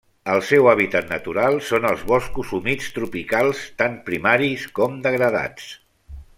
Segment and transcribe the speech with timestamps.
[0.35, 5.73] El seu hàbitat natural són els boscos humits tropicals, tant primaris com degradats.